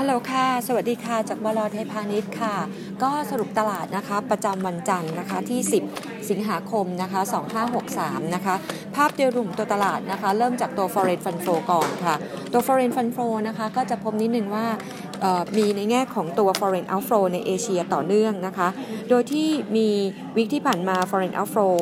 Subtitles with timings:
[0.00, 2.54] ฮัลโหลค่ะ สวัสดีค่ะ จากบลไทยพาณิชย์ค่ะ
[3.02, 5.60] ก็สรุปตลาดนะคะ ประจำวันจันทร์นะคะที่
[5.92, 7.20] 10 สิงหาคมนะคะ
[7.78, 8.54] 2563นะคะ
[8.96, 12.14] ภาพโดยรวมตัวตลาดนะคะเริ่มจากตัว Foreign Fund Flow ก่อนค่ะ
[12.52, 14.66] ตัว Foreign Fund Flow นะคะก็จะพบนิดนึงว่า
[15.56, 18.68] มีในแง่ของตัว foreign outflow ในเอเชียต่อเนื่องนะคะ
[19.08, 19.88] โดยที่มี
[20.36, 21.74] วิกที่ผ่านมา foreign outflow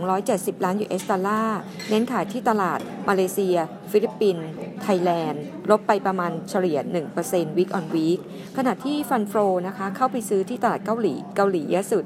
[0.00, 2.78] 270 ล้าน US ดอลลาร์ เน้นขายที่ตลาด
[3.08, 3.56] มาเลเซีย
[3.90, 4.46] ฟิลิปปินส์
[4.82, 6.78] ไทยแลนด์ ลบไปประมาณเฉลี่ย
[7.18, 8.20] 1% week on week
[8.56, 12.04] ขณะที่ fund flow นะคะเข้าไปซื้อที่ตลาดเกาหลี เกาหลีเยอะสุด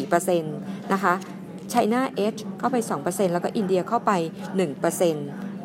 [0.00, 1.14] 4%นะคะ
[1.72, 4.12] China H เข้าไป 2%แล้วก็อินเดียเข้าไป
[4.72, 5.14] 1%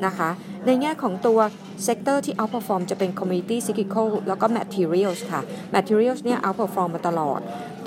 [0.05, 0.29] นะคะ
[0.65, 1.39] ในแง่ของตัว
[1.83, 5.41] sector ที่ outperform จะเป็น commodity cyclical แล้วก็ materials ค่ะ
[5.75, 7.39] materials เนี่ย outperform มาตลอด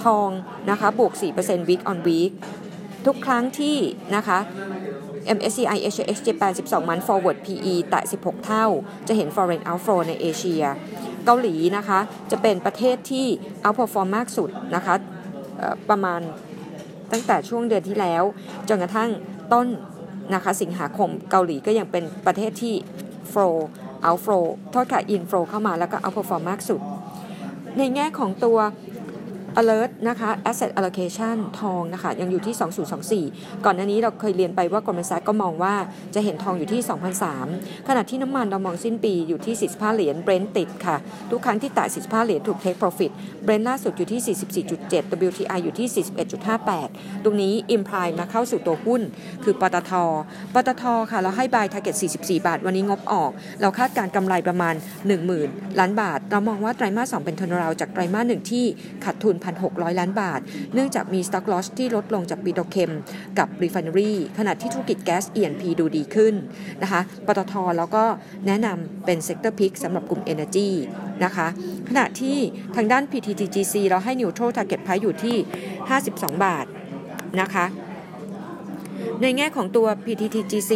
[0.05, 0.29] ทอง
[0.70, 2.33] นะคะบวก 4% week on week
[3.06, 3.77] ทุกครั้งที่
[4.17, 4.39] นะคะ
[5.37, 8.67] MSCI HX Japan 12 มัน forward PE แตะ 16 เท่า
[9.09, 10.65] จะเห็น foreign outflow ในเอเชีย
[11.25, 11.98] เกาหลีนะคะ
[12.31, 13.27] จะเป็นประเทศที่
[13.65, 14.95] outperform มากสุดนะคะ
[15.91, 16.20] ประมาณ
[17.12, 18.22] ตั้งแต่ช่วงเดือนที่แล้ว
[18.68, 19.10] จนกระทั่ง
[19.52, 19.66] ต้น
[20.34, 22.74] นะคะสิงหาคมเกาหลีก็ยังเป็นประเทศที่
[23.32, 23.56] flow
[24.06, 26.80] out flow โทษค่ะ in flow เข้ามาแล้วก็ out perform มากสุด
[27.78, 28.58] ในแง่ของตัว
[29.61, 35.75] alert นะคะ asset allocation ทองนะคะยังอยู่ที่ 2024 ก่อนหน้านี้เราเคยเรียนไปว่ากรมสรรก็มองว่า
[36.14, 36.81] จะเห็นทองอยู่ที่
[37.34, 40.97] 2003 ขณะที่น้ำมันเรามองสิ้นปีอยู่ที่ 45 เหรียญ Brent ติดค่ะ
[41.30, 43.11] ทุกครั้งที่แตะ45 เหรียญถูก take profit
[43.45, 44.20] Brent ล่าสุดอยู่ที่
[44.70, 45.89] 44.7 WTI อยู่ที่
[46.77, 49.03] 41.58 ตรงนี้ imply มาเข้าสู่ตัวหุ้น
[49.45, 49.92] คือปตท
[50.55, 53.30] ปตทค่ะเราให้ buy target 44 บาท วันนี้งบออก
[53.61, 54.75] เราคาดการกำไรประมาณ
[55.27, 58.64] 10,000 ล้านบาท เรามองว่าไตรมาส2เป็น turnaround จากไตรมาส1ที่
[59.05, 60.41] ขาดทุน1,600 ล้านบาท
[60.75, 62.92] เนื่องจากมี stock loss ที่ลดลงจาก petrochem
[63.39, 66.35] กับ refinery ขณะที่ธุรกิจแก๊ส E&P ดูดีขึ้น
[66.83, 68.05] นะคะปตทแล้วก็
[68.47, 70.69] แนะนำเป็น sector pick สำหรับกลุ่ม energy
[71.25, 71.47] นะคะ
[71.89, 72.37] ขณะที่
[72.77, 75.37] ทางด้าน PTTGC เราให้ neutral target price อยู่ที่
[75.91, 76.67] 52 บาท
[77.41, 77.65] นะคะ
[79.22, 80.72] ในแง่ของตัว PTTGC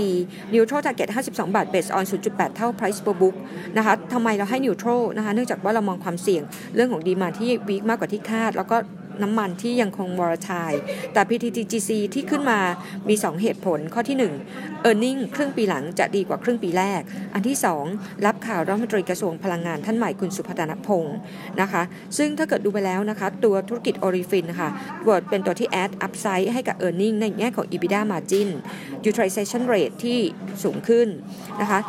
[0.53, 3.37] neutral target 52 บาท based on 0.8 เท่า price per book
[3.77, 6.43] นะคะทำไมเราให้ neutral นะคะเนื่องจากว่าเรามองความเสี่ยง
[6.75, 8.77] เรื่องของ demand ที่ weak มากกว่าที่คาด แล้วก็
[9.23, 10.73] น้ำมันที่ยังคงวอร์ชาย
[11.13, 12.61] แต่ PTTGC ที่ขึ้นมา
[13.09, 17.01] มี 2 เหตุผลข้อที่ 1 e a r n i n g ครึ่งปีหลังจะดีกว่าครึ่งปีแรก
[17.35, 17.57] อันที่
[17.91, 21.17] 2 รับข่าวรัฐมนตรีกระทรวงพลังงานท่านใหม่คุณสุพัฒนพงษ์
[21.61, 21.83] นะคะ
[22.19, 24.71] ซึ่งถ้าเกิดดูไปแล้วนะคะ ตัวธุรกิจ olefin นะคะ
[25.05, 28.49] ตัวเป็นตัวที่ add upside ให้กับ e a r n i n g ในแง่ของ EBITDA margin
[29.09, 30.19] utilization rate ที่
[30.63, 31.09] สูงขึ้น
[31.61, 31.81] นะคะ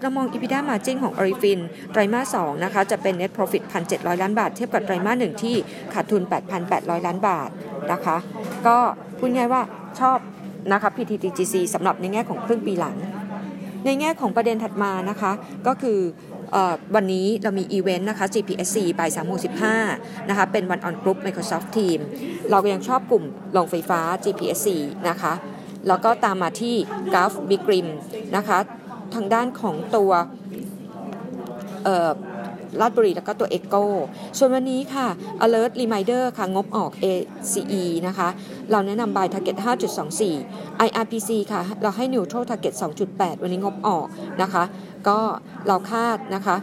[0.00, 1.60] เรามอง EBITDA margin ของ olefin
[1.92, 3.62] ไตรมาส2นะคะ จะเป็น net profit
[3.92, 5.56] 1,700 ล้านบาท เทียบกับไตรมาส1ที่
[5.94, 6.22] ขาดทุน
[6.64, 7.48] 8,800 ล้านบาท
[7.92, 8.16] นะคะ
[8.66, 8.76] ก็
[9.18, 9.62] พูดง่ายว่า
[10.00, 10.18] ชอบ
[10.72, 12.96] นะคะ PTTGC สำหรับในแง่ของครึ่งปีหลัง
[13.84, 15.32] ในแง่ของประเด็นถัดมานะคะ
[15.66, 15.98] ก็คือ
[16.94, 19.38] วันนี้เรามีอีเวนต์นะคะ GPSC บ่าย3โมง
[19.82, 21.98] 15นะคะ เป็น one on group Microsoft Team
[22.50, 23.24] เราก็ยังชอบกลุ่ม
[23.56, 24.68] ลงไฟฟ้า GPSC
[25.08, 25.32] นะคะ
[25.88, 26.74] แล้วก็ตามมาที่
[27.14, 27.88] Gulf Big Rim
[28.36, 28.58] นะคะ
[29.14, 30.12] ทางด้านของตัว
[32.80, 33.86] ลาดบุรีแล้วก็ตัวเอโก้
[34.38, 35.06] ส่วนวันนี้ค่ะ
[35.44, 38.28] alert reminder ค่ะ งบออก ACE นะคะ
[38.70, 39.56] เราแนะนำ buy target
[40.20, 42.74] 5.24 IRPC ค่ะ เราให้ neutral target
[43.08, 44.06] 2.8 วันนี้งบออก
[44.42, 44.64] นะคะ
[45.08, 45.18] ก็
[45.66, 46.56] เราคาดนะคะ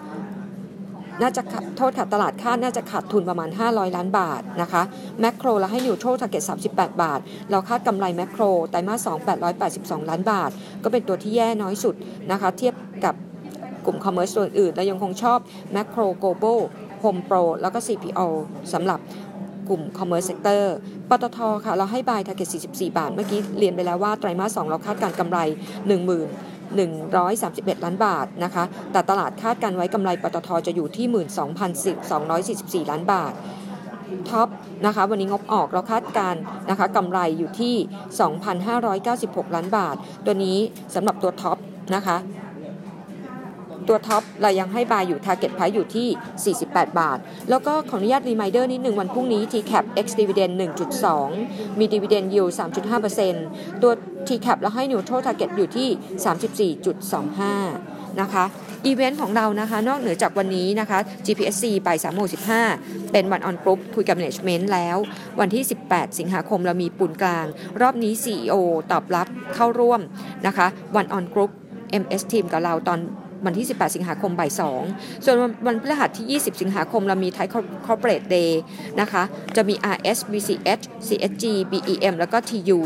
[1.22, 1.42] น่าจะ
[1.78, 4.82] โทษค่ะตลาดคาดน่าจะขาดทุนประมาณ 500 ล้านบาทนะคะ
[5.20, 6.44] แมคโครเราให้ neutral target
[6.74, 7.20] 38 บาท
[7.52, 10.50] เราคาดกำไรแมคโครไตรมาส2 882 ล้านบาท
[10.84, 11.96] ก็เป็นตัวที่แย่น้อยสุด
[12.32, 12.74] นะคะ เทียบ
[13.06, 13.16] กับ
[13.86, 15.40] กลุ่ม commerce ตัวอื่นเรายังคงชอบ
[15.72, 16.60] แมคโครโกลบอล
[17.00, 18.22] โฮมโปรแล้วก็ CPALL
[18.74, 19.00] สำหรับ
[19.70, 20.74] กลุ่ม commerce sector
[21.10, 25.52] ปตทค่ะเราให้ buy target 44 บาท เมื่อกี้เรียนไปแล้วว่า ไตรมาส 2 เราคาดการกำไร10,000
[26.76, 31.08] 131 ล้านบาทนะคะ แต่ตลาดคาดการณ์ไว้กำไรปตทจะอยู่ที่
[32.84, 33.34] 12,244 ล้านบาท
[34.30, 34.48] TOP
[34.86, 36.36] นะคะวันนี้งบออกเราคาดการณ์
[36.70, 37.76] นะคะกำไรอยู่ที่
[38.66, 39.96] 2,596 ล้านบาท
[40.26, 40.58] ตัวนี้
[40.96, 41.58] สำหรับตัว TOP
[41.96, 42.18] นะคะ
[43.88, 47.18] ตัว TOP เรายังให้ Buy อยู่ Target Price อยู่ที่ 48 บาท
[47.50, 50.54] แล้วก็ขออนุญาต reminder นิดหนึ่งวันพรุ่งนี้ TCAP X Dividend
[51.16, 52.52] 1.2 มี Dividend Yield
[53.16, 53.92] 3.5%ตัว
[54.28, 58.46] TCAP เราให้ Neutral Target อยู่ที่ 34.25 นะคะ
[58.86, 62.28] อีเวนต์ของเรานะคะ นอกเหนือจากวันนี้นะคะ GPSC บ่าย3โมง
[62.70, 64.98] 15 เป็น one on group คุยกับ Management แล้ว
[65.40, 67.46] วันที่ 18 สิงหาคมเรามีปูนกลาง
[67.82, 68.54] รอบนี้ CEO
[68.92, 70.02] ตอบรับเข้าร่วม
[70.48, 71.52] นะคะ one on group
[72.02, 73.00] MS Team กับเราตอน
[73.46, 74.52] วันที่ 18 สิงหาคมบ่าย
[74.88, 75.36] 2ส่วน
[75.68, 77.48] วันพฤหัสที่ 20 สิงหาคมเรามี Thai
[77.86, 78.52] Corporate Day
[79.02, 79.24] นะคะ
[79.56, 82.80] จะมี RS BCH CSG BEM แล้วก็ TU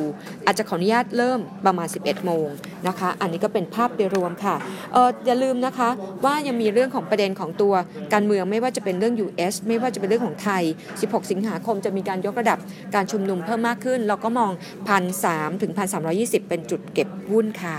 [0.46, 2.48] อาจจะขออนุญาตเริ่มประมาณ 11 โมง
[2.88, 4.56] นะคะ อันนี้ก็เป็นภาพโดยรวมค่ะ
[4.94, 5.90] เอออย่าลืมนะคะ
[6.26, 7.74] ว่ายังมีเรื่องของประเด็นของตัว
[8.14, 10.64] การเมืองไม่ว่าจะเป็นเรื่อง US ไม่ว่าจะเป็นเรื่องของไทย
[10.98, 12.58] 16 สิงหาคมจะมีการยกระดับ
[12.96, 14.52] การชุมนุมเพิ่มมากขึ้น เราก็มอง
[15.08, 15.72] 1,300ถึง
[16.12, 17.78] 1,320 เป็นจุดเก็บหุ้นค่ะ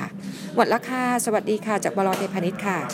[0.55, 2.89] หมดล้วค่ะ สวัสดีค่ะ จากบลเทพานิชย์ค่ะ